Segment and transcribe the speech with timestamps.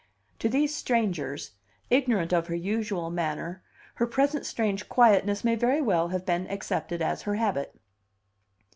[0.39, 1.51] To these strangers,
[1.91, 3.61] ignorant of her usual manner,
[3.97, 7.79] her present strange quietness may very well have been accepted as her habit.